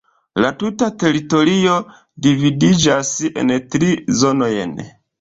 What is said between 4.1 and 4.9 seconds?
zonojn.